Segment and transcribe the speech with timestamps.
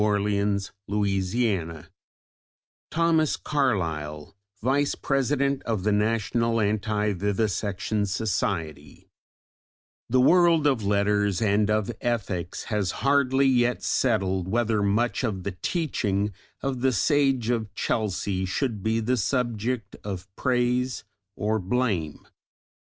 [0.01, 1.83] CHAPTER VIII:
[2.89, 9.11] THOMAS CARLYLE VICE PRESIDENT OF THE NATIONAL ANTI VIVISECTION SOCIETY
[10.09, 15.51] The world of letters and of ethics has hardly yet settled whether much of the
[15.61, 16.33] teaching
[16.63, 21.03] of the Sage of Chelsea should be the subject of praise
[21.35, 22.25] or blame.